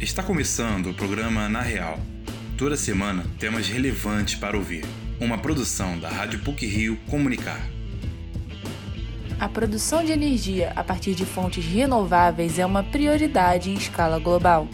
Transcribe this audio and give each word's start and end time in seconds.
Está 0.00 0.22
começando 0.22 0.90
o 0.90 0.94
programa 0.94 1.48
Na 1.48 1.60
Real. 1.60 1.98
Toda 2.56 2.76
semana 2.76 3.24
temas 3.36 3.66
relevantes 3.66 4.36
para 4.36 4.56
ouvir. 4.56 4.84
Uma 5.20 5.38
produção 5.38 5.98
da 5.98 6.08
Rádio 6.08 6.38
PUC 6.38 6.66
Rio 6.66 6.96
Comunicar. 7.10 7.60
A 9.40 9.48
produção 9.48 10.04
de 10.04 10.12
energia 10.12 10.72
a 10.76 10.84
partir 10.84 11.16
de 11.16 11.26
fontes 11.26 11.64
renováveis 11.64 12.60
é 12.60 12.64
uma 12.64 12.84
prioridade 12.84 13.70
em 13.70 13.74
escala 13.74 14.20
global. 14.20 14.68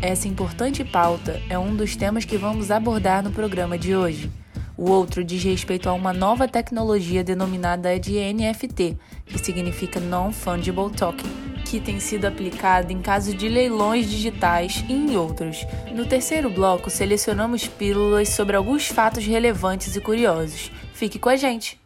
Essa 0.00 0.28
importante 0.28 0.84
pauta 0.84 1.42
é 1.48 1.58
um 1.58 1.74
dos 1.74 1.96
temas 1.96 2.24
que 2.24 2.38
vamos 2.38 2.70
abordar 2.70 3.24
no 3.24 3.32
programa 3.32 3.76
de 3.76 3.96
hoje. 3.96 4.30
O 4.76 4.88
outro 4.88 5.24
diz 5.24 5.42
respeito 5.42 5.88
a 5.88 5.92
uma 5.92 6.12
nova 6.12 6.46
tecnologia 6.46 7.24
denominada 7.24 7.98
de 7.98 8.20
NFT, 8.32 8.96
que 9.26 9.38
significa 9.44 9.98
Non-Fungible 9.98 10.90
Token 10.96 11.49
que 11.70 11.80
tem 11.80 12.00
sido 12.00 12.24
aplicada 12.24 12.92
em 12.92 13.00
caso 13.00 13.32
de 13.32 13.48
leilões 13.48 14.10
digitais 14.10 14.84
e 14.88 14.92
em 14.92 15.16
outros. 15.16 15.64
No 15.94 16.04
terceiro 16.04 16.50
bloco, 16.50 16.90
selecionamos 16.90 17.68
pílulas 17.68 18.30
sobre 18.30 18.56
alguns 18.56 18.88
fatos 18.88 19.24
relevantes 19.24 19.94
e 19.94 20.00
curiosos. 20.00 20.72
Fique 20.92 21.16
com 21.16 21.28
a 21.28 21.36
gente! 21.36 21.79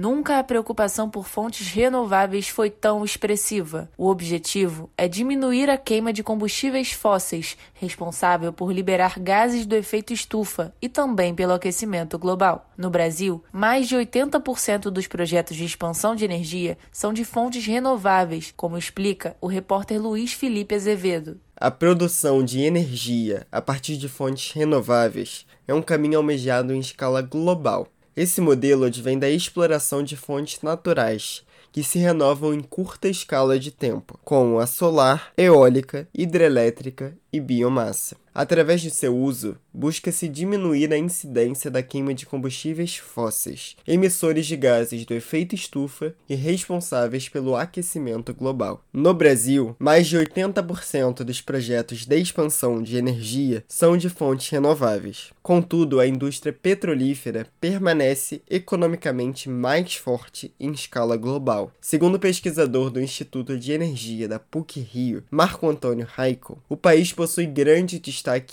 Nunca 0.00 0.38
a 0.38 0.44
preocupação 0.44 1.10
por 1.10 1.26
fontes 1.26 1.66
renováveis 1.72 2.48
foi 2.48 2.70
tão 2.70 3.04
expressiva. 3.04 3.90
O 3.98 4.08
objetivo 4.08 4.88
é 4.96 5.08
diminuir 5.08 5.68
a 5.68 5.76
queima 5.76 6.12
de 6.12 6.22
combustíveis 6.22 6.92
fósseis, 6.92 7.56
responsável 7.74 8.52
por 8.52 8.70
liberar 8.70 9.18
gases 9.18 9.66
do 9.66 9.74
efeito 9.74 10.12
estufa 10.12 10.72
e 10.80 10.88
também 10.88 11.34
pelo 11.34 11.52
aquecimento 11.52 12.16
global. 12.16 12.70
No 12.76 12.90
Brasil, 12.90 13.42
mais 13.52 13.88
de 13.88 13.96
80% 13.96 14.82
dos 14.82 15.08
projetos 15.08 15.56
de 15.56 15.64
expansão 15.64 16.14
de 16.14 16.24
energia 16.24 16.78
são 16.92 17.12
de 17.12 17.24
fontes 17.24 17.66
renováveis, 17.66 18.54
como 18.56 18.78
explica 18.78 19.36
o 19.40 19.48
repórter 19.48 20.00
Luiz 20.00 20.32
Felipe 20.32 20.76
Azevedo. 20.76 21.40
A 21.56 21.72
produção 21.72 22.44
de 22.44 22.60
energia 22.60 23.48
a 23.50 23.60
partir 23.60 23.96
de 23.96 24.08
fontes 24.08 24.52
renováveis 24.52 25.44
é 25.66 25.74
um 25.74 25.82
caminho 25.82 26.18
almejado 26.18 26.72
em 26.72 26.78
escala 26.78 27.20
global 27.20 27.88
esse 28.18 28.40
modelo 28.40 28.84
advém 28.84 29.16
da 29.16 29.30
exploração 29.30 30.02
de 30.02 30.16
fontes 30.16 30.60
naturais, 30.60 31.44
que 31.70 31.84
se 31.84 32.00
renovam 32.00 32.52
em 32.52 32.60
curta 32.60 33.08
escala 33.08 33.60
de 33.60 33.70
tempo, 33.70 34.18
como 34.24 34.58
a 34.58 34.66
solar, 34.66 35.32
eólica, 35.36 36.08
hidrelétrica 36.12 37.16
e 37.32 37.38
biomassa. 37.38 38.16
Através 38.34 38.80
de 38.80 38.90
seu 38.90 39.16
uso, 39.16 39.56
busca-se 39.72 40.28
diminuir 40.28 40.92
a 40.92 40.98
incidência 40.98 41.70
da 41.70 41.82
queima 41.82 42.14
de 42.14 42.26
combustíveis 42.26 42.96
fósseis, 42.96 43.76
emissores 43.86 44.46
de 44.46 44.56
gases 44.56 45.04
do 45.04 45.14
efeito 45.14 45.54
estufa 45.54 46.14
e 46.28 46.34
responsáveis 46.34 47.28
pelo 47.28 47.56
aquecimento 47.56 48.34
global. 48.34 48.84
No 48.92 49.14
Brasil, 49.14 49.76
mais 49.78 50.06
de 50.06 50.16
80% 50.16 51.24
dos 51.24 51.40
projetos 51.40 52.04
de 52.04 52.18
expansão 52.18 52.82
de 52.82 52.96
energia 52.96 53.64
são 53.68 53.96
de 53.96 54.08
fontes 54.08 54.48
renováveis. 54.48 55.30
Contudo, 55.42 55.98
a 55.98 56.06
indústria 56.06 56.52
petrolífera 56.52 57.46
permanece 57.60 58.42
economicamente 58.50 59.48
mais 59.48 59.94
forte 59.94 60.52
em 60.60 60.72
escala 60.72 61.16
global. 61.16 61.72
Segundo 61.80 62.16
o 62.16 62.20
pesquisador 62.20 62.90
do 62.90 63.00
Instituto 63.00 63.58
de 63.58 63.72
Energia 63.72 64.28
da 64.28 64.38
PUC-Rio, 64.38 65.24
Marco 65.30 65.68
Antônio 65.68 66.06
Raico, 66.06 66.62
o 66.68 66.76
país 66.76 67.12
possui 67.12 67.46
grande 67.46 67.98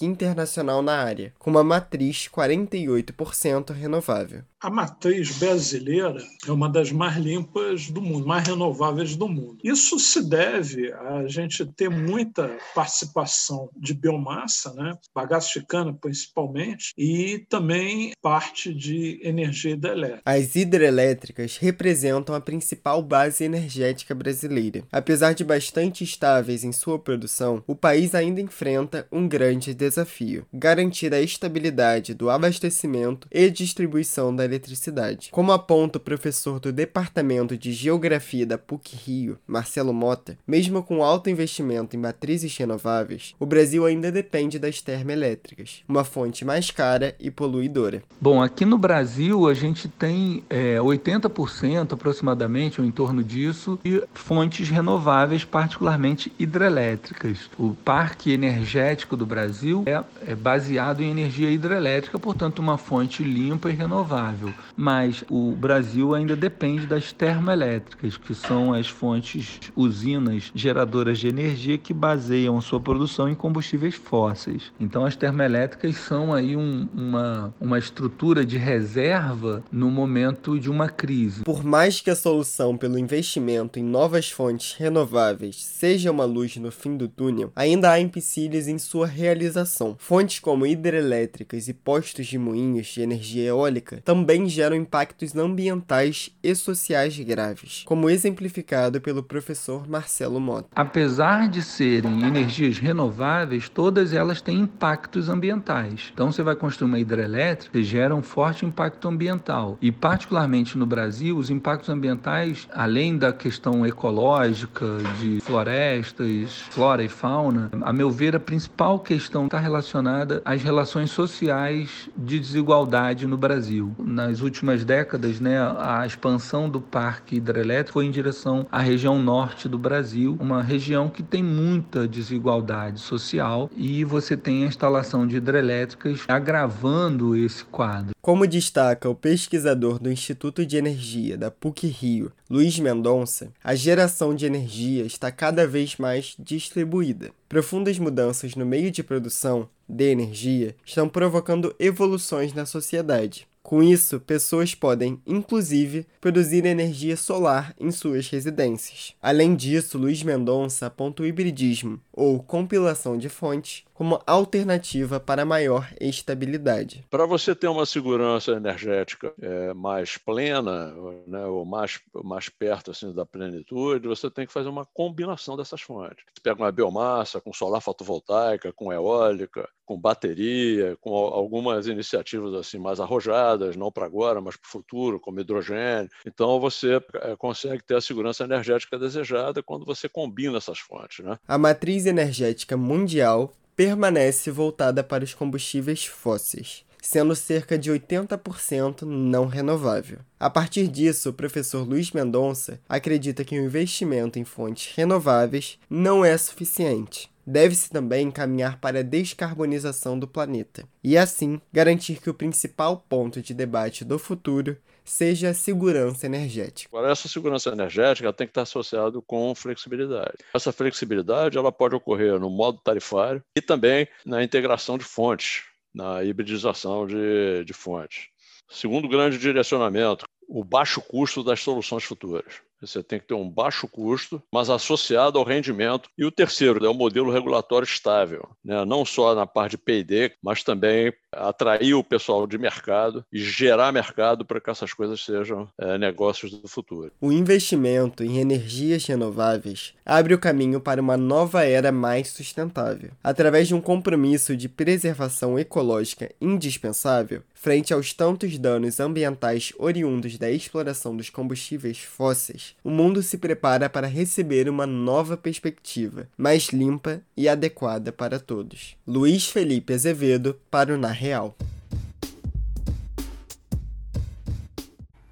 internacional 0.05 0.81
na 0.81 0.97
área, 0.97 1.33
com 1.39 1.49
uma 1.49 1.63
matriz 1.63 2.27
48% 2.27 3.71
renovável. 3.71 4.43
A 4.65 4.69
matriz 4.71 5.37
brasileira 5.37 6.17
é 6.47 6.51
uma 6.51 6.67
das 6.67 6.91
mais 6.91 7.17
limpas 7.17 7.87
do 7.91 8.01
mundo, 8.01 8.25
mais 8.25 8.47
renováveis 8.47 9.15
do 9.15 9.27
mundo. 9.29 9.59
Isso 9.63 9.99
se 9.99 10.27
deve 10.27 10.91
a 10.91 11.27
gente 11.27 11.63
ter 11.73 11.87
muita 11.87 12.57
participação 12.73 13.69
de 13.77 13.93
biomassa, 13.93 14.73
né? 14.73 14.97
bagaço 15.13 15.59
de 15.59 15.67
cana 15.67 15.93
principalmente, 15.93 16.93
e 16.97 17.45
também 17.47 18.13
parte 18.23 18.73
de 18.73 19.19
energia 19.21 19.73
hidrelétrica. 19.73 20.23
As 20.25 20.55
hidrelétricas 20.55 21.57
representam 21.57 22.33
a 22.33 22.41
principal 22.41 23.03
base 23.03 23.43
energética 23.43 24.15
brasileira. 24.15 24.83
Apesar 24.91 25.33
de 25.33 25.43
bastante 25.43 26.03
estáveis 26.03 26.63
em 26.63 26.71
sua 26.71 26.97
produção, 26.97 27.63
o 27.67 27.75
país 27.75 28.15
ainda 28.15 28.41
enfrenta 28.41 29.07
um 29.11 29.27
grande 29.27 29.75
desafio: 29.75 30.47
garantir 30.51 31.13
a 31.13 31.21
estabilidade 31.21 32.15
do 32.15 32.31
abastecimento 32.31 33.27
e 33.31 33.47
distribuição 33.51 34.35
da 34.35 34.54
eletricidade. 34.55 35.29
Como 35.31 35.51
aponta 35.51 35.97
o 35.97 36.01
professor 36.01 36.59
do 36.59 36.71
Departamento 36.71 37.57
de 37.57 37.71
Geografia 37.71 38.45
da 38.45 38.57
PUC-Rio, 38.57 39.37
Marcelo 39.45 39.93
Mota, 39.93 40.37
mesmo 40.47 40.81
com 40.81 41.03
alto 41.03 41.29
investimento 41.29 41.95
em 41.95 41.99
matrizes 41.99 42.55
renováveis, 42.57 43.35
o 43.39 43.45
Brasil 43.45 43.85
ainda 43.85 44.11
depende 44.11 44.57
das 44.57 44.81
termoelétricas, 44.81 45.83
uma 45.87 46.03
fonte 46.03 46.45
mais 46.45 46.71
cara 46.71 47.15
e 47.19 47.29
poluidora. 47.29 48.01
Bom, 48.19 48.41
aqui 48.41 48.65
no 48.65 48.77
Brasil 48.77 49.47
a 49.47 49.53
gente 49.53 49.87
tem 49.87 50.43
é, 50.49 50.77
80% 50.77 51.93
aproximadamente, 51.93 52.79
ou 52.79 52.87
em 52.87 52.91
torno 52.91 53.23
disso, 53.23 53.79
de 53.83 54.03
fontes 54.13 54.69
renováveis, 54.69 55.43
particularmente 55.43 56.31
hidrelétricas. 56.39 57.49
O 57.57 57.75
parque 57.75 58.31
energético 58.31 59.17
do 59.17 59.25
Brasil 59.25 59.83
é, 59.85 60.03
é 60.31 60.35
baseado 60.35 61.01
em 61.01 61.11
energia 61.11 61.51
hidrelétrica, 61.51 62.17
portanto, 62.17 62.59
uma 62.59 62.77
fonte 62.77 63.23
limpa 63.23 63.69
e 63.69 63.73
renovável 63.73 64.44
renovável, 64.45 64.53
mas 64.75 65.23
o 65.29 65.51
Brasil 65.51 66.13
ainda 66.13 66.35
depende 66.35 66.85
das 66.85 67.11
termoelétricas, 67.11 68.17
que 68.17 68.35
são 68.35 68.73
as 68.73 68.87
fontes, 68.87 69.59
usinas 69.75 70.51
geradoras 70.53 71.19
de 71.19 71.27
energia 71.27 71.77
que 71.77 71.93
baseiam 71.93 72.59
sua 72.61 72.79
produção 72.79 73.29
em 73.29 73.35
combustíveis 73.35 73.95
fósseis. 73.95 74.71
Então 74.79 75.05
as 75.05 75.15
termoelétricas 75.15 75.95
são 75.97 76.33
aí 76.33 76.55
um, 76.55 76.87
uma, 76.93 77.53
uma 77.59 77.79
estrutura 77.79 78.45
de 78.45 78.57
reserva 78.57 79.63
no 79.71 79.89
momento 79.89 80.59
de 80.59 80.69
uma 80.69 80.89
crise. 80.89 81.43
Por 81.43 81.63
mais 81.63 82.01
que 82.01 82.09
a 82.09 82.15
solução 82.15 82.77
pelo 82.77 82.99
investimento 82.99 83.79
em 83.79 83.83
novas 83.83 84.29
fontes 84.29 84.75
renováveis 84.77 85.63
seja 85.63 86.11
uma 86.11 86.25
luz 86.25 86.57
no 86.57 86.71
fim 86.71 86.97
do 86.97 87.07
túnel, 87.07 87.51
ainda 87.55 87.91
há 87.91 87.99
empecilhos 87.99 88.67
em 88.67 88.77
sua 88.77 89.07
realização. 89.07 89.95
Fontes 89.97 90.39
como 90.39 90.65
hidrelétricas 90.65 91.67
e 91.67 91.73
postos 91.73 92.27
de 92.27 92.37
moinhos 92.37 92.87
de 92.87 93.01
energia 93.01 93.49
eólica 93.49 94.01
também 94.03 94.24
também 94.25 94.49
geram 94.49 94.75
impactos 94.75 95.35
ambientais 95.35 96.31
e 96.41 96.55
sociais 96.55 97.15
graves, 97.19 97.83
como 97.85 98.09
exemplificado 98.09 98.99
pelo 98.99 99.21
professor 99.21 99.87
Marcelo 99.87 100.39
Mota. 100.39 100.67
Apesar 100.75 101.47
de 101.47 101.61
serem 101.61 102.23
energias 102.23 102.79
renováveis, 102.79 103.69
todas 103.69 104.13
elas 104.13 104.41
têm 104.41 104.61
impactos 104.61 105.29
ambientais. 105.29 106.09
Então 106.11 106.31
você 106.31 106.41
vai 106.41 106.55
construir 106.55 106.87
uma 106.87 106.97
hidrelétrica 106.99 107.83
gera 107.83 108.15
um 108.15 108.23
forte 108.23 108.65
impacto 108.65 109.07
ambiental. 109.07 109.77
E 109.79 109.91
particularmente 109.91 110.75
no 110.75 110.87
Brasil, 110.87 111.37
os 111.37 111.51
impactos 111.51 111.89
ambientais, 111.89 112.67
além 112.73 113.15
da 113.19 113.31
questão 113.31 113.85
ecológica 113.85 114.87
de 115.19 115.39
florestas, 115.41 116.61
flora 116.71 117.03
e 117.03 117.07
fauna, 117.07 117.69
a 117.79 117.93
meu 117.93 118.09
ver 118.09 118.35
a 118.35 118.39
principal 118.39 118.97
questão 118.99 119.45
está 119.45 119.59
relacionada 119.59 120.41
às 120.43 120.63
relações 120.63 121.11
sociais 121.11 122.09
de 122.17 122.39
desigualdade 122.39 123.27
no 123.27 123.37
Brasil. 123.37 123.95
Na 124.15 124.25
nas 124.25 124.41
últimas 124.41 124.83
décadas, 124.83 125.39
né, 125.39 125.57
a 125.77 126.03
expansão 126.05 126.67
do 126.67 126.81
parque 126.81 127.35
hidrelétrico 127.35 127.93
foi 127.93 128.05
em 128.05 128.11
direção 128.11 128.65
à 128.71 128.81
região 128.81 129.21
norte 129.21 129.69
do 129.69 129.77
Brasil, 129.77 130.35
uma 130.39 130.63
região 130.63 131.09
que 131.09 131.21
tem 131.21 131.43
muita 131.43 132.07
desigualdade 132.07 132.99
social 132.99 133.69
e 133.77 134.03
você 134.03 134.35
tem 134.35 134.63
a 134.63 134.67
instalação 134.67 135.27
de 135.27 135.37
hidrelétricas 135.37 136.23
agravando 136.27 137.35
esse 137.35 137.63
quadro. 137.65 138.15
Como 138.19 138.47
destaca 138.47 139.07
o 139.07 139.13
pesquisador 139.13 139.99
do 139.99 140.11
Instituto 140.11 140.65
de 140.65 140.75
Energia 140.75 141.37
da 141.37 141.51
PUC-Rio, 141.51 142.31
Luiz 142.49 142.79
Mendonça, 142.79 143.51
a 143.63 143.75
geração 143.75 144.33
de 144.33 144.45
energia 144.45 145.05
está 145.05 145.31
cada 145.31 145.67
vez 145.67 145.97
mais 145.97 146.35
distribuída. 146.39 147.29
Profundas 147.47 147.99
mudanças 147.99 148.55
no 148.55 148.65
meio 148.65 148.89
de 148.89 149.03
produção 149.03 149.69
de 149.87 150.11
energia 150.11 150.75
estão 150.83 151.07
provocando 151.07 151.75
evoluções 151.79 152.53
na 152.53 152.65
sociedade. 152.65 153.47
Com 153.65 153.81
isso, 153.81 154.19
pessoas 154.19 154.75
podem, 154.75 155.19
inclusive, 155.25 156.05
produzir 156.21 156.67
energia 156.67 157.17
solar 157.17 157.73
em 157.79 157.89
suas 157.89 158.29
residências. 158.29 159.15
Além 159.19 159.55
disso, 159.55 159.97
Luiz 159.97 160.21
Mendonça 160.21 160.85
aponta 160.85 161.23
o 161.23 161.25
hibridismo, 161.25 161.99
ou 162.13 162.43
compilação 162.43 163.17
de 163.17 163.27
fontes, 163.27 163.83
como 163.95 164.21
alternativa 164.27 165.21
para 165.21 165.45
maior 165.45 165.87
estabilidade. 165.99 167.05
Para 167.09 167.25
você 167.25 167.55
ter 167.55 167.69
uma 167.69 167.85
segurança 167.85 168.51
energética 168.51 169.33
é, 169.41 169.73
mais 169.73 170.17
plena, 170.17 170.93
né, 171.25 171.45
ou 171.45 171.65
mais, 171.65 172.01
mais 172.13 172.49
perto 172.49 172.91
assim, 172.91 173.13
da 173.13 173.25
plenitude, 173.25 174.07
você 174.07 174.29
tem 174.29 174.45
que 174.45 174.51
fazer 174.51 174.67
uma 174.67 174.85
combinação 174.85 175.55
dessas 175.55 175.81
fontes. 175.81 176.25
Você 176.33 176.41
pega 176.43 176.61
uma 176.61 176.71
biomassa 176.73 177.39
com 177.39 177.53
solar 177.53 177.79
fotovoltaica, 177.79 178.73
com 178.73 178.91
eólica, 178.91 179.67
com 179.85 179.97
bateria, 179.97 180.97
com 180.99 181.15
algumas 181.15 181.87
iniciativas 181.87 182.53
assim 182.53 182.77
mais 182.77 182.99
arrojadas, 182.99 183.77
não 183.77 183.91
para 183.91 184.05
agora, 184.05 184.41
mas 184.41 184.57
para 184.57 184.67
o 184.67 184.71
futuro, 184.71 185.21
como 185.21 185.39
hidrogênio. 185.39 186.09
Então 186.25 186.59
você 186.59 187.01
é, 187.21 187.35
consegue 187.37 187.81
ter 187.81 187.95
a 187.95 188.01
segurança 188.01 188.43
energética 188.43 188.99
desejada 188.99 189.63
quando 189.63 189.85
você 189.85 190.09
combina 190.09 190.57
essas 190.57 190.79
fontes. 190.79 191.23
Né? 191.23 191.37
A 191.47 191.57
matriz 191.57 192.05
energética 192.05 192.75
mundial 192.75 193.53
permanece 193.75 194.49
voltada 194.49 195.03
para 195.03 195.23
os 195.23 195.33
combustíveis 195.33 196.05
fósseis, 196.05 196.85
sendo 197.01 197.35
cerca 197.35 197.77
de 197.77 197.91
80% 197.91 199.01
não 199.03 199.45
renovável. 199.45 200.19
A 200.39 200.49
partir 200.49 200.87
disso, 200.87 201.29
o 201.29 201.33
professor 201.33 201.87
Luiz 201.87 202.11
Mendonça 202.11 202.79
acredita 202.87 203.43
que 203.43 203.59
o 203.59 203.63
investimento 203.63 204.39
em 204.39 204.43
fontes 204.43 204.95
renováveis 204.95 205.77
não 205.89 206.23
é 206.23 206.37
suficiente. 206.37 207.29
Deve-se 207.45 207.89
também 207.89 208.31
caminhar 208.31 208.79
para 208.79 208.99
a 208.99 209.03
descarbonização 209.03 210.17
do 210.17 210.27
planeta, 210.27 210.87
e 211.03 211.17
assim 211.17 211.61
garantir 211.71 212.19
que 212.19 212.29
o 212.29 212.33
principal 212.33 213.05
ponto 213.07 213.41
de 213.41 213.53
debate 213.53 214.03
do 214.03 214.17
futuro 214.17 214.77
seja 215.03 215.49
a 215.49 215.53
segurança 215.53 216.25
energética. 216.25 216.89
Agora, 216.91 217.11
essa 217.11 217.27
segurança 217.27 217.69
energética 217.69 218.33
tem 218.33 218.47
que 218.47 218.51
estar 218.51 218.63
associada 218.63 219.21
com 219.21 219.53
flexibilidade. 219.53 220.37
Essa 220.53 220.71
flexibilidade 220.71 221.57
ela 221.57 221.71
pode 221.71 221.95
ocorrer 221.95 222.39
no 222.39 222.49
modo 222.49 222.79
tarifário 222.83 223.43
e 223.55 223.61
também 223.61 224.07
na 224.25 224.43
integração 224.43 224.97
de 224.97 225.03
fontes, 225.03 225.63
na 225.93 226.23
hibridização 226.23 227.05
de, 227.05 227.63
de 227.63 227.73
fontes. 227.73 228.27
Segundo 228.67 229.07
grande 229.07 229.37
direcionamento, 229.37 230.25
o 230.47 230.63
baixo 230.63 230.99
custo 230.99 231.43
das 231.43 231.59
soluções 231.61 232.03
futuras. 232.03 232.61
Você 232.85 233.03
tem 233.03 233.19
que 233.19 233.27
ter 233.27 233.33
um 233.33 233.49
baixo 233.49 233.87
custo, 233.87 234.41
mas 234.51 234.69
associado 234.69 235.37
ao 235.37 235.45
rendimento. 235.45 236.09
E 236.17 236.25
o 236.25 236.31
terceiro 236.31 236.85
é 236.85 236.89
o 236.89 236.93
modelo 236.93 237.31
regulatório 237.31 237.85
estável, 237.85 238.49
né? 238.63 238.85
não 238.85 239.05
só 239.05 239.33
na 239.33 239.45
parte 239.45 239.71
de 239.71 239.77
PD, 239.77 240.33
mas 240.41 240.63
também 240.63 241.13
atrair 241.35 241.93
o 241.93 242.03
pessoal 242.03 242.47
de 242.47 242.57
mercado 242.57 243.23
e 243.31 243.39
gerar 243.39 243.91
mercado 243.91 244.45
para 244.45 244.59
que 244.59 244.69
essas 244.69 244.93
coisas 244.93 245.23
sejam 245.23 245.67
é, 245.77 245.97
negócios 245.97 246.51
do 246.51 246.67
futuro. 246.67 247.11
O 247.21 247.31
investimento 247.31 248.23
em 248.23 248.37
energias 248.37 249.05
renováveis 249.05 249.93
abre 250.05 250.33
o 250.33 250.39
caminho 250.39 250.79
para 250.79 251.01
uma 251.01 251.17
nova 251.17 251.63
era 251.63 251.91
mais 251.91 252.29
sustentável. 252.29 253.11
Através 253.23 253.67
de 253.67 253.75
um 253.75 253.81
compromisso 253.81 254.55
de 254.55 254.69
preservação 254.69 255.57
ecológica 255.59 256.31
indispensável, 256.39 257.41
frente 257.53 257.93
aos 257.93 258.13
tantos 258.13 258.57
danos 258.57 258.99
ambientais 258.99 259.73
oriundos 259.79 260.37
da 260.37 260.51
exploração 260.51 261.15
dos 261.17 261.29
combustíveis 261.29 261.97
fósseis, 261.97 262.75
o 262.83 262.89
mundo 262.89 263.23
se 263.23 263.37
prepara 263.37 263.89
para 263.89 264.07
receber 264.07 264.69
uma 264.69 264.85
nova 264.85 265.35
perspectiva, 265.35 266.27
mais 266.37 266.69
limpa 266.69 267.21
e 267.35 267.49
adequada 267.49 268.11
para 268.11 268.39
todos. 268.39 268.95
Luiz 269.07 269.47
Felipe 269.47 269.93
Azevedo 269.93 270.59
para 270.69 270.93
o 270.93 270.97
Na 270.97 271.11
Real. 271.25 271.55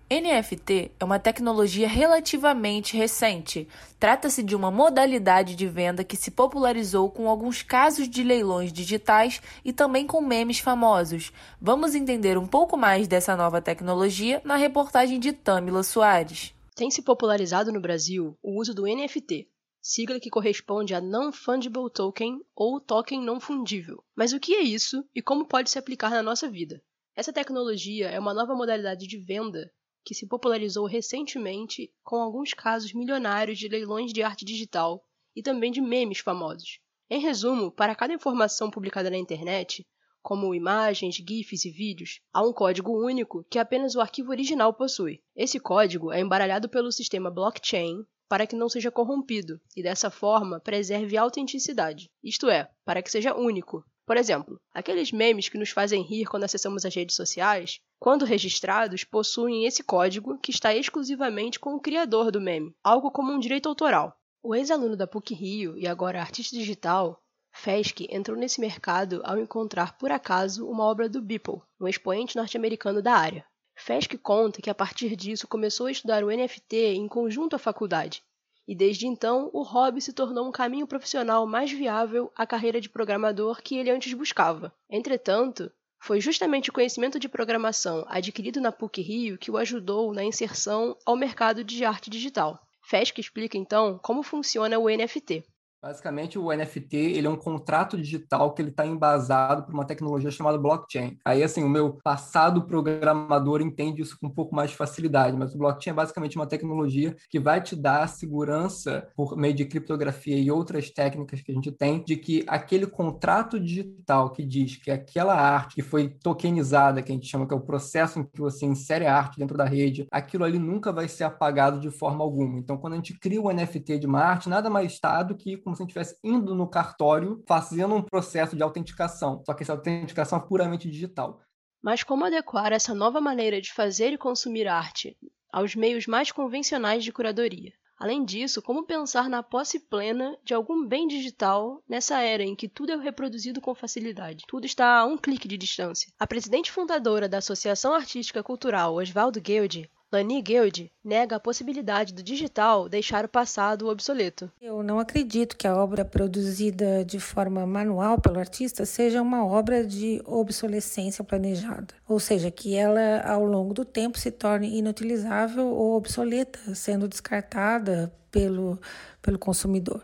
NFT 0.10 0.92
é 1.00 1.06
uma 1.06 1.20
tecnologia 1.20 1.88
relativamente 1.88 2.98
recente. 2.98 3.68
Trata-se 4.00 4.42
de 4.42 4.56
uma 4.56 4.72
modalidade 4.72 5.56
de 5.56 5.68
venda 5.68 6.04
que 6.04 6.18
se 6.18 6.32
popularizou 6.32 7.12
com 7.12 7.30
alguns 7.30 7.62
casos 7.62 8.10
de 8.10 8.24
leilões 8.24 8.74
digitais 8.74 9.40
e 9.64 9.72
também 9.72 10.08
com 10.08 10.20
memes 10.20 10.58
famosos. 10.58 11.32
Vamos 11.62 11.94
entender 11.94 12.40
um 12.40 12.48
pouco 12.48 12.76
mais 12.76 13.08
dessa 13.08 13.36
nova 13.36 13.62
tecnologia 13.62 14.42
na 14.44 14.56
reportagem 14.56 15.20
de 15.20 15.32
Tamila 15.32 15.84
Soares. 15.84 16.56
Tem 16.76 16.90
se 16.90 17.04
popularizado 17.04 17.72
no 17.72 17.80
Brasil 17.80 18.36
o 18.42 18.60
uso 18.60 18.74
do 18.74 18.88
NFT, 18.88 19.48
sigla 19.86 20.18
que 20.18 20.30
corresponde 20.30 20.96
a 20.96 21.02
Non-Fungible 21.02 21.92
Token 21.94 22.40
ou 22.56 22.80
Token 22.80 23.22
Não 23.22 23.38
Fundível. 23.38 24.02
Mas 24.16 24.32
o 24.32 24.40
que 24.40 24.56
é 24.56 24.62
isso 24.62 25.04
e 25.14 25.22
como 25.22 25.46
pode 25.46 25.70
se 25.70 25.78
aplicar 25.78 26.10
na 26.10 26.24
nossa 26.24 26.50
vida? 26.50 26.82
Essa 27.14 27.34
tecnologia 27.34 28.08
é 28.08 28.18
uma 28.18 28.34
nova 28.34 28.56
modalidade 28.56 29.06
de 29.06 29.18
venda 29.18 29.70
que 30.06 30.16
se 30.16 30.26
popularizou 30.26 30.86
recentemente 30.86 31.94
com 32.02 32.16
alguns 32.16 32.54
casos 32.54 32.94
milionários 32.94 33.60
de 33.60 33.68
leilões 33.68 34.14
de 34.14 34.24
arte 34.24 34.46
digital 34.46 35.04
e 35.36 35.44
também 35.44 35.70
de 35.70 35.82
memes 35.82 36.20
famosos. 36.20 36.80
Em 37.10 37.20
resumo, 37.20 37.70
para 37.70 37.94
cada 37.94 38.14
informação 38.14 38.72
publicada 38.72 39.10
na 39.10 39.18
internet, 39.18 39.86
como 40.22 40.56
imagens, 40.56 41.16
GIFs 41.16 41.66
e 41.66 41.70
vídeos, 41.70 42.22
há 42.32 42.42
um 42.42 42.54
código 42.54 43.06
único 43.06 43.44
que 43.50 43.60
apenas 43.60 43.96
o 43.96 44.00
arquivo 44.00 44.32
original 44.32 44.74
possui. 44.74 45.22
Esse 45.36 45.60
código 45.60 46.10
é 46.14 46.22
embaralhado 46.22 46.70
pelo 46.70 46.90
sistema 46.90 47.30
blockchain 47.30 48.06
para 48.34 48.48
que 48.48 48.56
não 48.56 48.68
seja 48.68 48.90
corrompido 48.90 49.62
e 49.78 49.84
dessa 49.84 50.10
forma 50.10 50.60
preserve 50.60 51.16
a 51.16 51.22
autenticidade, 51.22 52.10
isto 52.24 52.50
é, 52.50 52.68
para 52.84 53.00
que 53.04 53.12
seja 53.12 53.36
único, 53.36 53.86
por 54.08 54.18
exemplo, 54.18 54.60
aqueles 54.74 55.12
memes 55.12 55.50
que 55.50 55.58
nos 55.60 55.70
fazem 55.70 56.02
rir 56.02 56.26
quando 56.26 56.44
acessamos 56.44 56.84
as 56.84 56.96
redes 56.96 57.16
sociais, 57.16 57.80
quando 58.00 58.26
registrados, 58.26 59.04
possuem 59.04 59.68
esse 59.68 59.84
código 59.84 60.40
que 60.40 60.50
está 60.50 60.74
exclusivamente 60.74 61.60
com 61.60 61.76
o 61.76 61.80
criador 61.80 62.32
do 62.32 62.42
meme, 62.42 62.74
algo 62.84 63.12
como 63.12 63.32
um 63.32 63.38
direito 63.38 63.70
autoral. 63.70 64.18
O 64.42 64.56
ex-aluno 64.56 64.98
da 64.98 65.06
PUC 65.06 65.36
Rio 65.36 65.78
e 65.78 65.86
agora 65.86 66.20
artista 66.20 66.56
digital, 66.56 67.22
Fesk 67.52 68.02
entrou 68.10 68.36
nesse 68.36 68.60
mercado 68.60 69.22
ao 69.24 69.38
encontrar 69.38 69.96
por 69.96 70.12
acaso 70.12 70.68
uma 70.68 70.86
obra 70.86 71.08
do 71.08 71.22
Beeple, 71.22 71.62
um 71.80 71.88
expoente 71.88 72.36
norte-americano 72.36 73.00
da 73.00 73.14
área. 73.14 73.46
Fesk 73.76 74.18
conta 74.18 74.62
que 74.62 74.70
a 74.70 74.76
partir 74.76 75.16
disso 75.16 75.48
começou 75.48 75.88
a 75.88 75.92
estudar 75.92 76.24
o 76.24 76.32
NFT 76.32 76.76
em 76.96 77.08
conjunto 77.08 77.56
à 77.56 77.60
faculdade 77.60 78.24
e 78.68 78.74
desde 78.74 79.08
então 79.08 79.50
o 79.54 79.62
hobby 79.62 80.02
se 80.02 80.14
tornou 80.14 80.48
um 80.48 80.52
caminho 80.52 80.88
profissional 80.88 81.46
mais 81.46 81.72
viável 81.72 82.32
à 82.36 82.46
carreira 82.46 82.80
de 82.80 82.90
programador 82.90 83.62
que 83.62 83.78
ele 83.78 83.92
antes 83.92 84.14
buscava. 84.14 84.74
Entretanto, 84.90 85.72
foi 86.00 86.20
justamente 86.20 86.70
o 86.70 86.74
conhecimento 86.74 87.20
de 87.20 87.30
programação 87.30 88.06
adquirido 88.08 88.62
na 88.62 88.72
PUC 88.72 89.02
Rio 89.02 89.38
que 89.38 89.52
o 89.52 89.58
ajudou 89.58 90.14
na 90.14 90.24
inserção 90.24 90.98
ao 91.06 91.16
mercado 91.16 91.64
de 91.64 91.84
arte 91.86 92.10
digital. 92.10 92.62
FESC 92.82 93.20
explica 93.20 93.58
então 93.58 93.98
como 94.02 94.24
funciona 94.24 94.78
o 94.78 94.90
NFT. 94.90 95.44
Basicamente, 95.84 96.40
o 96.40 96.50
NFT 96.50 96.96
ele 96.96 97.28
é 97.28 97.30
um 97.30 97.36
contrato 97.36 97.98
digital 97.98 98.54
que 98.54 98.62
ele 98.62 98.70
está 98.70 98.88
embasado 98.88 99.64
por 99.64 99.74
uma 99.74 99.84
tecnologia 99.84 100.32
chamada 100.32 100.58
blockchain. 100.58 101.18
Aí, 101.26 101.44
assim, 101.44 101.62
o 101.62 101.68
meu 101.68 102.00
passado 102.02 102.64
programador 102.64 103.62
entende 103.62 104.02
isso 104.02 104.18
com 104.18 104.28
um 104.28 104.34
pouco 104.34 104.56
mais 104.56 104.70
de 104.72 104.78
facilidade, 104.78 105.36
mas 105.36 105.54
o 105.54 105.58
blockchain 105.58 105.92
é 105.92 105.96
basicamente 105.96 106.38
uma 106.38 106.48
tecnologia 106.48 107.14
que 107.30 107.38
vai 107.38 107.62
te 107.62 107.76
dar 107.76 108.04
a 108.04 108.08
segurança, 108.08 109.10
por 109.14 109.36
meio 109.36 109.54
de 109.54 109.66
criptografia 109.66 110.38
e 110.38 110.50
outras 110.50 110.90
técnicas 110.90 111.42
que 111.42 111.52
a 111.52 111.56
gente 111.56 111.70
tem, 111.70 112.02
de 112.02 112.16
que 112.16 112.46
aquele 112.48 112.88
contrato 112.88 113.60
digital 113.60 114.30
que 114.30 114.46
diz 114.46 114.78
que 114.78 114.90
aquela 114.90 115.36
arte 115.36 115.76
que 115.76 115.82
foi 115.82 116.08
tokenizada, 116.08 117.02
que 117.02 117.12
a 117.12 117.16
gente 117.16 117.28
chama 117.28 117.46
que 117.46 117.54
é 117.54 117.58
o 117.58 117.60
processo 117.60 118.20
em 118.20 118.24
que 118.24 118.40
você 118.40 118.66
insere 118.66 119.06
a 119.06 119.18
arte 119.18 119.38
dentro 119.38 119.58
da 119.58 119.66
rede, 119.66 120.08
aquilo 120.10 120.46
ali 120.46 120.58
nunca 120.58 120.94
vai 120.94 121.10
ser 121.10 121.26
apagado 121.26 121.82
de 121.82 121.92
forma 121.92 122.24
alguma. 122.24 122.58
Então, 122.58 122.78
quando 122.78 122.94
a 122.94 122.96
gente 122.96 123.20
cria 123.20 123.42
o 123.42 123.52
NFT 123.52 124.00
de 124.00 124.08
uma 124.08 124.22
arte, 124.22 124.48
nada 124.48 124.70
mais 124.70 124.94
está 124.94 125.22
do 125.22 125.36
que 125.36 125.58
com 125.58 125.73
como 125.74 125.76
se 125.76 125.82
a 125.82 125.86
gente 125.86 125.90
estivesse 125.90 126.20
indo 126.24 126.54
no 126.54 126.68
cartório 126.68 127.44
fazendo 127.48 127.96
um 127.96 128.02
processo 128.02 128.56
de 128.56 128.64
autenticação. 128.64 129.44
Só 129.46 129.54
que 129.54 129.64
essa 129.64 129.74
autenticação 129.74 130.38
é 130.38 130.42
puramente 130.42 130.90
digital. 130.90 131.42
Mas 131.82 132.04
como 132.04 132.26
adequar 132.26 132.72
essa 132.72 132.94
nova 132.94 133.20
maneira 133.20 133.60
de 133.60 133.74
fazer 133.74 134.14
e 134.14 134.18
consumir 134.18 134.68
arte 134.68 135.18
aos 135.52 135.76
meios 135.76 136.08
mais 136.08 136.32
convencionais 136.32 137.04
de 137.04 137.12
curadoria? 137.12 137.74
Além 138.00 138.26
disso, 138.26 138.62
como 138.62 138.86
pensar 138.86 139.30
na 139.30 139.44
posse 139.44 139.80
plena 139.80 140.38
de 140.44 140.54
algum 140.54 140.86
bem 140.86 141.08
digital 141.08 141.82
nessa 141.88 142.22
era 142.22 142.44
em 142.44 142.56
que 142.56 142.68
tudo 142.68 142.92
é 142.92 142.98
reproduzido 142.98 143.62
com 143.62 143.74
facilidade? 143.76 144.46
Tudo 144.48 144.66
está 144.66 145.00
a 145.00 145.06
um 145.06 145.18
clique 145.18 145.48
de 145.48 145.58
distância. 145.58 146.12
A 146.20 146.28
presidente 146.28 146.72
fundadora 146.72 147.30
da 147.30 147.38
Associação 147.38 147.94
Artística 147.94 148.44
Cultural, 148.44 148.96
Oswaldo 148.96 149.40
Guild, 149.40 149.90
Lani 150.14 150.44
Guild 150.44 150.92
nega 151.04 151.38
a 151.38 151.40
possibilidade 151.40 152.14
do 152.14 152.22
digital 152.22 152.88
deixar 152.88 153.26
o 153.26 153.28
passado 153.28 153.90
obsoleto. 153.90 154.48
Eu 154.62 154.84
não 154.84 155.00
acredito 155.00 155.58
que 155.58 155.68
a 155.68 155.76
obra 155.76 156.06
produzida 156.06 157.04
de 157.04 157.20
forma 157.20 157.66
manual 157.66 158.22
pelo 158.22 158.38
artista 158.38 158.86
seja 158.86 159.24
uma 159.24 159.44
obra 159.44 159.84
de 159.84 160.22
obsolescência 160.24 161.24
planejada, 161.24 161.96
ou 162.08 162.20
seja, 162.20 162.52
que 162.52 162.76
ela 162.76 163.24
ao 163.26 163.44
longo 163.44 163.74
do 163.74 163.84
tempo 163.84 164.20
se 164.20 164.30
torne 164.30 164.78
inutilizável 164.78 165.66
ou 165.66 165.96
obsoleta, 165.96 166.76
sendo 166.76 167.08
descartada 167.08 168.14
pelo, 168.30 168.80
pelo 169.20 169.40
consumidor. 169.40 170.04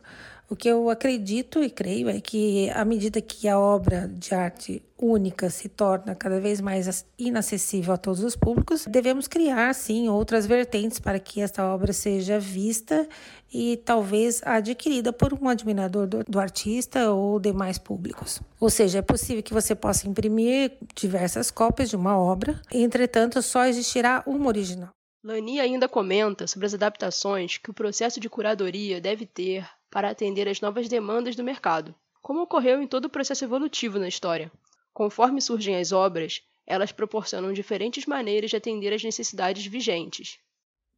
O 0.50 0.56
que 0.56 0.68
eu 0.68 0.90
acredito 0.90 1.64
e 1.64 1.70
creio 1.70 2.10
é 2.10 2.20
que, 2.20 2.72
à 2.72 2.84
medida 2.84 3.22
que 3.22 3.48
a 3.48 3.60
obra 3.60 4.08
de 4.08 4.34
arte 4.34 4.82
única 4.98 5.48
se 5.48 5.70
torna 5.70 6.16
cada 6.16 6.40
vez 6.40 6.60
mais 6.60 7.06
inacessível 7.20 7.94
a 7.94 7.98
todos 7.98 8.24
os 8.24 8.36
públicos, 8.36 8.88
devemos 8.88 9.28
criar, 9.28 9.72
sim, 9.76 10.10
outras 10.10 10.48
vertentes 10.48 11.00
para 11.00 11.20
que 11.20 11.40
esta 11.40 11.64
obra 11.72 11.94
seja 11.94 12.40
vista 12.40 13.08
e 13.54 13.78
talvez 13.78 14.42
adquirida 14.44 15.14
por 15.14 15.36
um 15.36 15.48
admirador 15.48 16.08
do, 16.08 16.24
do 16.24 16.40
artista 16.40 17.12
ou 17.12 17.40
demais 17.40 17.78
públicos. 17.78 18.42
Ou 18.60 18.72
seja, 18.72 19.00
é 19.00 19.04
possível 19.04 19.44
que 19.44 19.54
você 19.54 19.76
possa 19.76 20.08
imprimir 20.08 20.72
diversas 20.96 21.52
cópias 21.52 21.92
de 21.92 21.96
uma 21.96 22.18
obra, 22.18 22.60
entretanto, 22.74 23.40
só 23.44 23.66
existirá 23.66 24.24
uma 24.26 24.48
original. 24.48 24.90
Lani 25.24 25.60
ainda 25.60 25.88
comenta 25.88 26.48
sobre 26.48 26.66
as 26.66 26.74
adaptações 26.74 27.58
que 27.58 27.70
o 27.70 27.74
processo 27.74 28.20
de 28.20 28.30
curadoria 28.30 29.00
deve 29.00 29.28
ter 29.28 29.68
para 29.90 30.10
atender 30.10 30.48
às 30.48 30.62
novas 30.62 30.88
demandas 30.88 31.36
do 31.36 31.44
mercado, 31.44 31.96
como 32.22 32.42
ocorreu 32.42 32.82
em 32.82 32.88
todo 32.88 33.06
o 33.06 33.10
processo 33.10 33.44
evolutivo 33.44 33.98
na 33.98 34.08
história. 34.08 34.52
Conforme 34.94 35.42
surgem 35.42 35.76
as 35.76 35.92
obras, 35.92 36.42
elas 36.66 36.92
proporcionam 36.92 37.54
diferentes 37.54 38.06
maneiras 38.06 38.52
de 38.52 38.58
atender 38.58 38.94
às 38.94 39.04
necessidades 39.04 39.66
vigentes. 39.66 40.38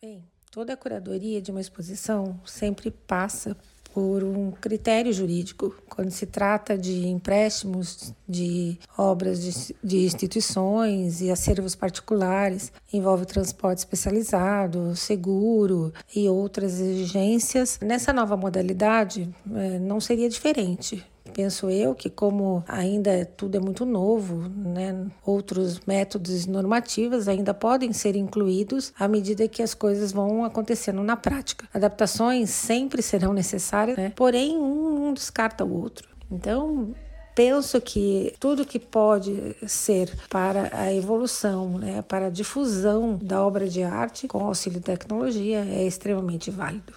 Bem, 0.01 0.29
toda 0.51 0.73
a 0.73 0.77
curadoria 0.77 1.41
de 1.41 1.51
uma 1.51 1.61
exposição 1.61 2.41
sempre 2.45 2.91
passa 2.91 3.57
por 3.93 4.23
um 4.23 4.51
critério 4.51 5.11
jurídico. 5.11 5.75
Quando 5.89 6.11
se 6.11 6.25
trata 6.25 6.77
de 6.77 7.07
empréstimos 7.07 8.13
de 8.27 8.77
obras 8.97 9.41
de, 9.41 9.75
de, 9.83 10.05
instituições 10.05 11.21
e 11.21 11.29
acervos 11.29 11.75
particulares, 11.75 12.71
envolve 12.93 13.25
transporte 13.25 13.79
especializado, 13.79 14.95
seguro 14.95 15.93
e 16.15 16.29
outras 16.29 16.79
exigências. 16.79 17.79
Nessa 17.81 18.13
nova 18.13 18.37
modalidade, 18.37 19.29
é, 19.53 19.79
não 19.79 19.99
seria 19.99 20.29
diferente. 20.29 21.05
Penso 21.33 21.69
eu 21.69 21.95
que 21.95 22.09
como 22.09 22.63
ainda 22.67 23.25
tudo 23.25 23.55
é 23.55 23.59
muito 23.59 23.85
novo, 23.85 24.49
né, 24.49 25.09
outros 25.25 25.79
métodos 25.85 26.45
normativos 26.45 27.27
ainda 27.27 27.53
podem 27.53 27.93
ser 27.93 28.15
incluídos 28.15 28.93
à 28.99 29.07
medida 29.07 29.47
que 29.47 29.63
as 29.63 29.73
coisas 29.73 30.11
vão 30.11 30.43
acontecendo 30.43 31.01
na 31.03 31.15
prática. 31.15 31.67
Adaptações 31.73 32.49
sempre 32.49 33.01
serão 33.01 33.33
necessárias, 33.33 33.97
né, 33.97 34.11
porém 34.15 34.57
um, 34.57 35.07
um 35.07 35.13
descarta 35.13 35.63
o 35.63 35.81
outro. 35.81 36.09
Então, 36.29 36.93
penso 37.35 37.79
que 37.81 38.33
tudo 38.39 38.65
que 38.65 38.79
pode 38.79 39.55
ser 39.67 40.13
para 40.29 40.69
a 40.73 40.93
evolução, 40.93 41.77
né, 41.77 42.01
para 42.01 42.27
a 42.27 42.29
difusão 42.29 43.17
da 43.17 43.45
obra 43.45 43.67
de 43.67 43.83
arte 43.83 44.27
com 44.27 44.45
auxílio 44.45 44.79
de 44.79 44.85
tecnologia 44.85 45.65
é 45.65 45.85
extremamente 45.85 46.51
válido. 46.51 46.93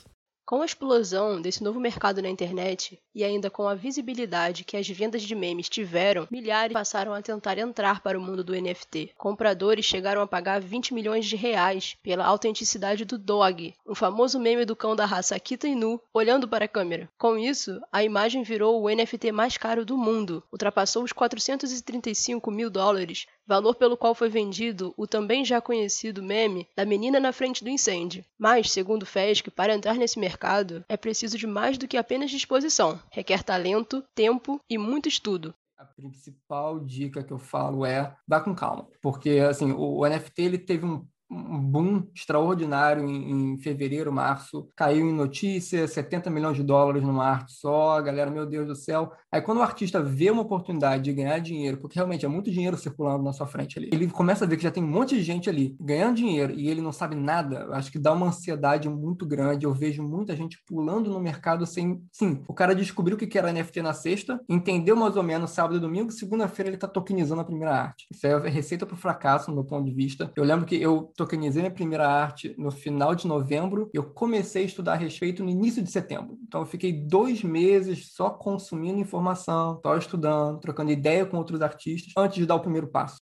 Com 0.47 0.61
a 0.61 0.67
explosão 0.67 1.41
desse 1.41 1.64
novo 1.64 1.81
mercado 1.81 2.21
na 2.21 2.29
internet 2.29 3.00
e 3.14 3.23
ainda 3.23 3.50
com 3.50 3.68
a 3.68 3.75
visibilidade 3.75 4.64
que 4.64 4.76
as 4.76 4.88
vendas 4.88 5.23
de 5.23 5.35
memes 5.35 5.68
tiveram, 5.68 6.26
milhares 6.30 6.73
passaram 6.73 7.14
a 7.14 7.23
tentar 7.23 7.59
entrar 7.59 8.00
para 8.00 8.18
o 8.18 8.23
mundo 8.23 8.42
do 8.42 8.54
NFT. 8.54 9.12
Compradores 9.16 9.85
chegaram 9.85 10.21
a 10.21 10.26
pagar 10.26 10.61
20 10.61 10.92
milhões 10.92 11.26
de 11.26 11.37
reais 11.37 11.97
pela 12.02 12.26
autenticidade 12.26 13.04
do 13.04 13.16
Dog, 13.16 13.75
um 13.87 13.94
famoso 13.94 14.38
meme 14.38 14.64
do 14.64 14.75
cão 14.75 14.97
da 14.97 15.04
raça 15.04 15.37
Akita 15.37 15.68
Inu, 15.68 16.00
olhando 16.12 16.49
para 16.49 16.64
a 16.64 16.68
câmera. 16.68 17.09
Com 17.18 17.38
isso, 17.38 17.80
a 17.92 18.02
imagem 18.02 18.42
virou 18.42 18.83
o 18.83 18.88
NFT 18.88 19.33
mais 19.33 19.56
caro 19.56 19.85
do 19.85 19.97
mundo, 19.97 20.42
ultrapassou 20.52 21.04
os 21.04 21.12
435 21.12 22.50
mil 22.50 22.68
dólares, 22.68 23.26
valor 23.47 23.75
pelo 23.75 23.97
qual 23.97 24.14
foi 24.14 24.28
vendido 24.28 24.94
o 24.97 25.06
também 25.06 25.44
já 25.44 25.61
conhecido 25.61 26.23
meme 26.23 26.66
da 26.76 26.85
menina 26.85 27.21
na 27.21 27.33
frente 27.33 27.62
do 27.62 27.71
incêndio. 27.71 28.25
Mas, 28.38 28.71
segundo 28.71 29.02
o 29.02 29.06
FESC, 29.06 29.50
para 29.50 29.75
entrar 29.75 29.94
nesse 29.94 30.18
mercado 30.18 30.85
é 30.88 30.97
preciso 30.97 31.38
de 31.38 31.47
mais 31.47 31.78
do 31.78 31.87
que 31.87 31.97
apenas 31.97 32.30
disposição, 32.30 32.99
requer 33.11 33.43
talento, 33.43 34.05
tempo 34.15 34.61
e 34.69 34.79
muito 34.79 35.09
estudo. 35.09 35.55
A 35.77 35.85
principal 35.85 36.81
dica 36.81 37.23
que 37.23 37.33
eu 37.33 37.39
falo 37.39 37.85
é 37.85 38.17
vá 38.27 38.41
com 38.41 38.55
calma, 38.55 38.89
porque 39.03 39.39
assim 39.39 39.73
o 39.73 40.07
NFT 40.07 40.43
ele 40.43 40.59
teve 40.59 40.87
um 40.87 41.07
um 41.31 41.61
boom 41.61 42.07
extraordinário 42.14 43.09
em, 43.09 43.54
em, 43.54 43.59
fevereiro, 43.59 44.12
março, 44.12 44.69
caiu 44.76 45.09
em 45.09 45.12
notícias, 45.12 45.93
70 45.93 46.31
milhões 46.31 46.57
de 46.57 46.62
dólares 46.62 47.02
numa 47.02 47.25
arte 47.25 47.52
só, 47.52 48.00
galera, 48.00 48.31
meu 48.31 48.47
Deus 48.47 48.66
do 48.66 48.75
céu. 48.75 49.12
Aí 49.33 49.40
quando 49.40 49.59
o 49.59 49.62
artista 49.62 50.02
vê 50.02 50.31
uma 50.31 50.43
oportunidade 50.43 51.02
de 51.02 51.12
ganhar 51.12 51.38
dinheiro, 51.38 51.78
porque 51.78 51.97
realmente 51.97 52.25
é 52.25 52.28
muito 52.28 52.50
dinheiro 52.50 52.76
circulando 52.76 53.25
na 53.25 53.33
sua 53.33 53.47
frente 53.47 53.78
ali, 53.78 53.90
ele 53.93 54.09
começa 54.09 54.45
a 54.45 54.49
ver 54.49 54.57
que 54.57 54.62
já 54.62 54.71
tem 54.71 54.83
um 54.83 54.88
monte 54.88 55.14
de 55.16 55.23
gente 55.23 55.49
ali 55.49 55.76
ganhando 55.81 56.16
dinheiro 56.16 56.52
e 56.52 56.69
ele 56.69 56.81
não 56.81 56.93
sabe 56.93 57.16
nada, 57.16 57.69
acho 57.73 57.90
que 57.90 57.99
dá 57.99 58.12
uma 58.12 58.26
ansiedade 58.26 58.88
muito 58.88 59.26
grande. 59.26 59.64
Eu 59.64 59.73
vejo 59.73 60.02
muita 60.02 60.37
gente 60.37 60.59
pulando 60.66 61.11
no 61.11 61.21
mercado 61.21 61.66
sem. 61.66 62.02
Sim, 62.12 62.43
o 62.47 62.54
cara 62.54 62.75
descobriu 62.75 63.16
o 63.16 63.19
que 63.19 63.38
era 63.38 63.52
NFT 63.52 63.83
na 63.83 63.93
sexta, 63.93 64.40
entendeu 64.49 64.97
mais 64.97 65.16
ou 65.16 65.23
menos 65.23 65.50
sábado 65.50 65.76
e 65.76 65.81
domingo, 65.81 66.11
segunda-feira 66.11 66.69
ele 66.69 66.76
está 66.76 66.88
tokenizando 66.88 67.40
a 67.40 67.45
primeira 67.45 67.75
arte. 67.75 68.07
Isso 68.12 68.26
é 68.26 68.49
receita 68.49 68.87
para 68.87 68.95
o 68.95 68.99
fracasso, 68.99 69.50
no 69.50 69.57
meu 69.57 69.64
ponto 69.64 69.85
de 69.85 69.95
vista. 69.95 70.31
Eu 70.37 70.45
lembro 70.45 70.66
que 70.66 70.81
eu 70.81 71.12
tokenizei 71.16 71.62
minha 71.62 71.75
primeira 71.75 72.09
arte 72.09 72.54
no 72.59 72.71
final 72.71 73.14
de 73.14 73.26
novembro. 73.26 73.90
Eu 73.92 74.04
comecei 74.12 74.62
a 74.62 74.66
estudar 74.66 74.92
a 74.92 74.97
respeito 74.97 75.42
no 75.42 75.50
início 75.50 75.83
de 75.83 75.90
setembro. 75.90 76.38
Então, 76.47 76.61
eu 76.61 76.66
fiquei 76.66 76.92
dois 76.92 77.42
meses 77.42 78.12
só 78.12 78.30
consumindo 78.30 79.00
informação, 79.00 79.80
só 79.85 79.97
estudando, 79.97 80.61
trocando 80.61 80.92
ideia 80.92 81.25
com 81.25 81.37
outros 81.37 81.62
artistas, 81.62 82.12
antes 82.16 82.37
de 82.37 82.47
dar 82.47 82.56
o 82.56 82.61
primeiro 82.61 82.88
passo. 82.88 83.18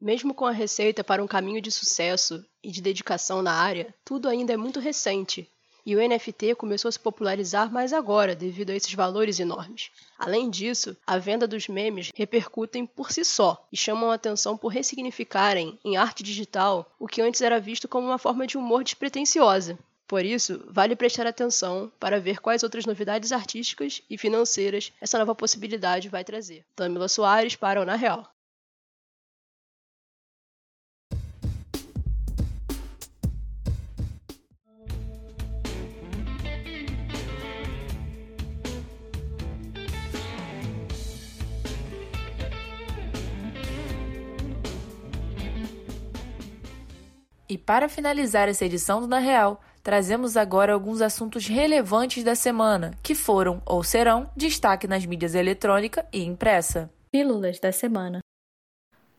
Mesmo 0.00 0.34
com 0.34 0.44
a 0.44 0.50
receita 0.50 1.02
para 1.02 1.22
um 1.22 1.26
caminho 1.26 1.60
de 1.60 1.70
sucesso 1.70 2.44
e 2.62 2.70
de 2.70 2.82
dedicação 2.82 3.40
na 3.40 3.52
área, 3.52 3.94
tudo 4.04 4.28
ainda 4.28 4.52
é 4.52 4.56
muito 4.56 4.78
recente 4.78 5.50
e 5.86 5.94
o 5.94 6.00
NFT 6.00 6.56
começou 6.56 6.88
a 6.88 6.92
se 6.92 6.98
popularizar 6.98 7.72
mais 7.72 7.92
agora 7.92 8.34
devido 8.34 8.70
a 8.70 8.74
esses 8.74 8.92
valores 8.92 9.38
enormes. 9.38 9.92
Além 10.18 10.50
disso, 10.50 10.96
a 11.06 11.16
venda 11.16 11.46
dos 11.46 11.68
memes 11.68 12.10
repercutem 12.12 12.84
por 12.84 13.12
si 13.12 13.24
só 13.24 13.64
e 13.72 13.76
chamam 13.76 14.10
a 14.10 14.14
atenção 14.14 14.56
por 14.56 14.68
ressignificarem 14.68 15.78
em 15.84 15.96
arte 15.96 16.24
digital 16.24 16.92
o 16.98 17.06
que 17.06 17.22
antes 17.22 17.40
era 17.40 17.60
visto 17.60 17.86
como 17.86 18.08
uma 18.08 18.18
forma 18.18 18.46
de 18.46 18.58
humor 18.58 18.82
despretensiosa. 18.82 19.78
Por 20.08 20.24
isso, 20.24 20.62
vale 20.68 20.94
prestar 20.94 21.26
atenção 21.26 21.90
para 21.98 22.20
ver 22.20 22.40
quais 22.40 22.62
outras 22.62 22.86
novidades 22.86 23.32
artísticas 23.32 24.02
e 24.08 24.18
financeiras 24.18 24.92
essa 25.00 25.18
nova 25.18 25.34
possibilidade 25.34 26.08
vai 26.08 26.24
trazer. 26.24 26.64
Tamila 26.74 27.08
Soares 27.08 27.56
para 27.56 27.80
o 27.80 27.84
Na 27.84 27.96
Real. 27.96 28.35
E 47.48 47.56
para 47.56 47.88
finalizar 47.88 48.48
essa 48.48 48.64
edição 48.64 49.00
do 49.00 49.06
Na 49.06 49.20
Real, 49.20 49.60
trazemos 49.82 50.36
agora 50.36 50.72
alguns 50.72 51.00
assuntos 51.00 51.46
relevantes 51.46 52.24
da 52.24 52.34
semana, 52.34 52.92
que 53.04 53.14
foram 53.14 53.62
ou 53.64 53.84
serão 53.84 54.28
destaque 54.36 54.88
nas 54.88 55.06
mídias 55.06 55.34
eletrônica 55.34 56.04
e 56.12 56.24
impressa. 56.24 56.90
Pílulas 57.12 57.60
da 57.60 57.70
semana. 57.70 58.18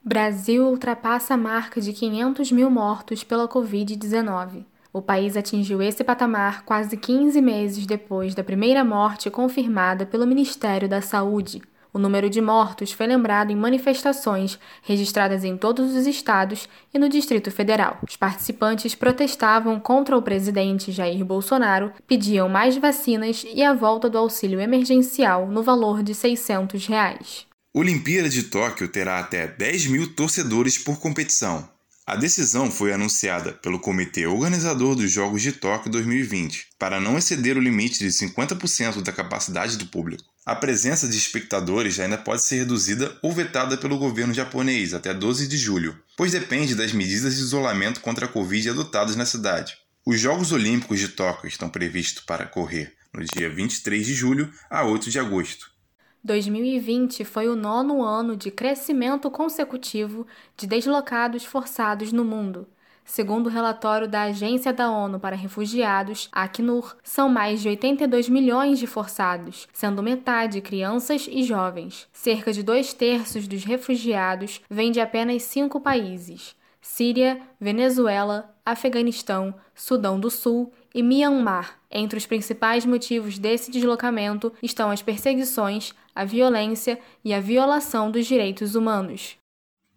Brasil 0.04 0.68
ultrapassa 0.68 1.36
a 1.36 1.38
marca 1.38 1.80
de 1.80 1.94
500 1.94 2.52
mil 2.52 2.70
mortos 2.70 3.24
pela 3.24 3.48
Covid-19. 3.48 4.66
O 4.92 5.02
país 5.02 5.38
atingiu 5.38 5.82
esse 5.82 6.04
patamar 6.04 6.66
quase 6.66 6.98
15 6.98 7.42
meses 7.42 7.86
depois 7.86 8.36
da 8.36 8.44
primeira 8.44 8.84
morte 8.84 9.30
confirmada 9.30 10.06
pelo 10.06 10.28
Ministério 10.28 10.90
da 10.90 11.02
Saúde. 11.02 11.62
O 11.98 12.00
número 12.00 12.30
de 12.30 12.40
mortos 12.40 12.92
foi 12.92 13.08
lembrado 13.08 13.50
em 13.50 13.56
manifestações 13.56 14.60
registradas 14.84 15.44
em 15.44 15.58
todos 15.58 15.96
os 15.96 16.06
estados 16.06 16.70
e 16.94 17.00
no 17.00 17.10
Distrito 17.10 17.50
Federal. 17.50 17.98
Os 18.08 18.16
participantes 18.16 18.94
protestavam 18.94 19.80
contra 19.80 20.16
o 20.16 20.22
presidente 20.22 20.92
Jair 20.92 21.26
Bolsonaro, 21.26 21.92
pediam 22.06 22.48
mais 22.48 22.78
vacinas 22.78 23.44
e 23.52 23.64
a 23.64 23.74
volta 23.74 24.08
do 24.12 24.18
auxílio 24.20 24.62
emergencial 24.62 25.48
no 25.48 25.64
valor 25.64 26.04
de 26.04 26.14
600 26.14 26.86
reais. 26.86 27.48
Olimpíada 27.74 28.30
de 28.30 28.44
Tóquio 28.44 28.88
terá 28.88 29.18
até 29.18 29.48
10 29.48 29.88
mil 29.88 30.14
torcedores 30.14 30.78
por 30.78 31.00
competição. 31.00 31.68
A 32.06 32.16
decisão 32.16 32.70
foi 32.70 32.94
anunciada 32.94 33.54
pelo 33.54 33.80
comitê 33.80 34.28
organizador 34.28 34.94
dos 34.94 35.12
Jogos 35.12 35.42
de 35.42 35.52
Tóquio 35.52 35.92
2020, 35.92 36.68
para 36.78 37.00
não 37.00 37.18
exceder 37.18 37.58
o 37.58 37.60
limite 37.60 37.98
de 37.98 38.10
50% 38.10 39.02
da 39.02 39.12
capacidade 39.12 39.78
do 39.78 39.88
público. 39.88 40.37
A 40.48 40.56
presença 40.56 41.10
de 41.10 41.18
espectadores 41.18 42.00
ainda 42.00 42.18
pode 42.18 42.42
ser 42.42 42.60
reduzida 42.60 43.18
ou 43.22 43.34
vetada 43.34 43.76
pelo 43.76 43.98
governo 43.98 44.34
japonês 44.34 44.94
até 44.94 45.14
12 45.14 45.46
de 45.46 45.58
julho, 45.58 46.02
pois 46.16 46.32
depende 46.32 46.74
das 46.74 46.94
medidas 46.94 47.36
de 47.36 47.42
isolamento 47.42 48.00
contra 48.00 48.28
a 48.28 48.30
Covid 48.30 48.70
adotadas 48.70 49.18
na 49.18 49.26
cidade. 49.26 49.78
Os 50.06 50.18
Jogos 50.18 50.54
Olímpicos 50.54 51.02
de 51.02 51.10
Tóquio 51.10 51.50
estão 51.50 51.68
previstos 51.68 52.24
para 52.24 52.46
correr 52.46 52.94
no 53.14 53.26
dia 53.26 53.50
23 53.50 54.06
de 54.06 54.14
julho 54.14 54.50
a 54.70 54.86
8 54.86 55.10
de 55.12 55.20
agosto. 55.20 55.70
2020 56.24 57.26
foi 57.26 57.50
o 57.50 57.56
nono 57.58 58.02
ano 58.02 58.38
de 58.38 58.50
crescimento 58.50 59.30
consecutivo 59.30 60.26
de 60.56 60.66
deslocados 60.66 61.44
forçados 61.44 62.14
no 62.14 62.24
mundo. 62.24 62.66
Segundo 63.08 63.48
o 63.48 63.50
relatório 63.50 64.06
da 64.06 64.24
Agência 64.24 64.74
da 64.74 64.92
ONU 64.92 65.18
para 65.18 65.34
Refugiados, 65.34 66.28
Acnur, 66.30 66.98
são 67.02 67.30
mais 67.30 67.62
de 67.62 67.70
82 67.70 68.28
milhões 68.28 68.78
de 68.78 68.86
forçados, 68.86 69.66
sendo 69.72 70.04
metade 70.04 70.60
crianças 70.60 71.26
e 71.32 71.42
jovens. 71.42 72.06
Cerca 72.12 72.52
de 72.52 72.62
dois 72.62 72.94
terços 72.94 73.48
dos 73.48 73.64
refugiados 73.64 74.62
vêm 74.70 74.92
de 74.92 75.00
apenas 75.00 75.44
cinco 75.44 75.80
países: 75.80 76.54
Síria, 76.82 77.40
Venezuela, 77.60 78.54
Afeganistão, 78.66 79.56
Sudão 79.74 80.20
do 80.20 80.30
Sul 80.30 80.74
e 80.94 81.02
Myanmar. 81.02 81.80
Entre 81.90 82.18
os 82.18 82.26
principais 82.26 82.86
motivos 82.86 83.40
desse 83.40 83.72
deslocamento 83.72 84.52
estão 84.62 84.92
as 84.92 85.02
perseguições, 85.02 85.94
a 86.14 86.26
violência 86.26 87.00
e 87.24 87.34
a 87.34 87.40
violação 87.40 88.12
dos 88.12 88.26
direitos 88.26 88.76
humanos. 88.76 89.38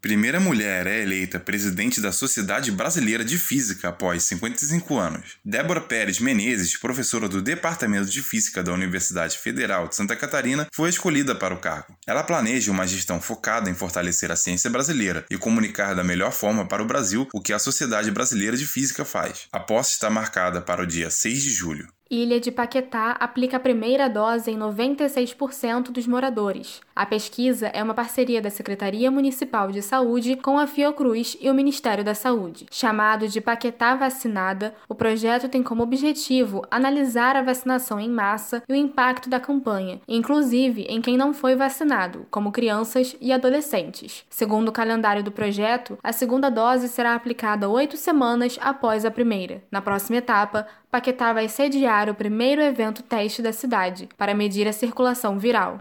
Primeira 0.01 0.41
mulher 0.41 0.87
é 0.87 1.03
eleita 1.03 1.39
presidente 1.39 2.01
da 2.01 2.11
Sociedade 2.11 2.73
Brasileira 2.73 3.23
de 3.23 3.37
Física 3.37 3.91
após 3.91 4.25
55 4.25 4.97
anos. 4.97 5.37
Débora 5.45 5.81
Pérez 5.83 6.19
Menezes, 6.19 6.79
professora 6.79 7.29
do 7.29 7.43
Departamento 7.43 8.09
de 8.09 8.23
Física 8.23 8.63
da 8.63 8.73
Universidade 8.73 9.37
Federal 9.37 9.89
de 9.89 9.97
Santa 9.97 10.17
Catarina, 10.17 10.67
foi 10.75 10.89
escolhida 10.89 11.35
para 11.35 11.55
o 11.55 11.59
cargo. 11.59 11.95
Ela 12.07 12.23
planeja 12.23 12.73
uma 12.73 12.87
gestão 12.87 13.21
focada 13.21 13.69
em 13.69 13.75
fortalecer 13.75 14.33
a 14.33 14.37
ciência 14.37 14.71
brasileira 14.71 15.27
e 15.31 15.37
comunicar 15.37 15.95
da 15.95 16.03
melhor 16.03 16.33
forma 16.33 16.67
para 16.67 16.83
o 16.83 16.87
Brasil 16.87 17.29
o 17.35 17.41
que 17.41 17.53
a 17.53 17.59
Sociedade 17.59 18.11
Brasileira 18.11 18.57
de 18.57 18.67
Física 18.67 19.05
faz. 19.05 19.49
A 19.53 19.61
posse 19.61 19.93
está 19.93 20.09
marcada 20.09 20.63
para 20.63 20.83
o 20.83 20.87
dia 20.87 21.11
6 21.11 21.43
de 21.43 21.51
julho. 21.51 21.87
Ilha 22.13 22.41
de 22.41 22.51
Paquetá 22.51 23.13
aplica 23.21 23.57
a 23.57 23.61
primeira 23.61 24.11
dose 24.11 24.51
em 24.51 24.59
96% 24.59 25.93
dos 25.93 26.09
moradores. 26.09 26.81
A 26.95 27.07
pesquisa 27.07 27.69
é 27.69 27.81
uma 27.81 27.95
parceria 27.95 28.43
da 28.43 28.51
Secretaria 28.51 29.13
Municipal 29.13 29.71
de 29.71 29.81
Saúde 29.81 30.35
com 30.35 30.59
a 30.59 30.67
Fiocruz 30.67 31.37
e 31.41 31.49
o 31.49 31.55
Ministério 31.55 32.03
da 32.03 32.13
Saúde. 32.13 32.67
Chamado 32.69 33.29
de 33.29 33.41
Paquetá 33.41 33.95
Vacinada, 33.95 34.75
o 34.89 34.95
projeto 34.95 35.49
tem 35.49 35.63
como 35.63 35.85
objetivo 35.85 36.67
analisar 36.69 37.37
a 37.37 37.43
vacinação 37.43 38.01
em 38.01 38.11
massa 38.11 38.61
e 38.69 38.73
o 38.73 38.77
impacto 38.77 39.31
da 39.31 39.39
campanha, 39.39 40.01
inclusive 40.09 40.83
em 40.89 41.01
quem 41.01 41.17
não 41.17 41.33
foi 41.33 41.55
vacinado, 41.55 42.27
como 42.29 42.51
crianças 42.51 43.15
e 43.21 43.33
adolescentes. 43.33 44.25
Segundo 44.29 44.71
o 44.71 44.73
calendário 44.73 45.23
do 45.23 45.31
projeto, 45.31 45.97
a 46.03 46.13
segunda 46.13 46.51
dose 46.51 46.89
será 46.89 47.15
aplicada 47.15 47.69
oito 47.69 47.97
semanas 47.97 48.59
após 48.61 49.05
a 49.05 49.13
primeira. 49.13 49.63
Na 49.71 49.81
próxima 49.81 50.19
etapa, 50.19 50.67
Paquetá 50.91 51.33
vai 51.33 51.49
sediar 51.49 52.11
o 52.11 52.15
primeiro 52.15 52.61
evento 52.61 53.01
teste 53.01 53.41
da 53.41 53.53
cidade 53.53 54.09
para 54.19 54.35
medir 54.35 54.67
a 54.67 54.73
circulação 54.73 55.39
viral. 55.39 55.79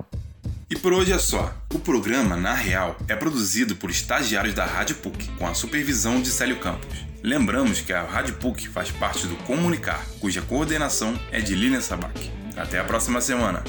E 0.69 0.75
por 0.77 0.93
hoje 0.93 1.11
é 1.11 1.17
só. 1.17 1.51
O 1.73 1.79
programa, 1.79 2.35
na 2.35 2.53
real, 2.53 2.95
é 3.07 3.15
produzido 3.15 3.75
por 3.75 3.89
estagiários 3.89 4.53
da 4.53 4.65
Rádio 4.65 4.97
PUC, 4.97 5.27
com 5.31 5.47
a 5.47 5.55
supervisão 5.55 6.21
de 6.21 6.29
Célio 6.29 6.59
Campos. 6.59 7.05
Lembramos 7.23 7.81
que 7.81 7.91
a 7.91 8.03
Rádio 8.03 8.35
PUC 8.35 8.67
faz 8.67 8.91
parte 8.91 9.25
do 9.25 9.35
Comunicar, 9.37 10.05
cuja 10.19 10.43
coordenação 10.43 11.19
é 11.31 11.41
de 11.41 11.55
Lilian 11.55 11.81
Sabac. 11.81 12.31
Até 12.55 12.77
a 12.77 12.83
próxima 12.83 13.19
semana! 13.19 13.63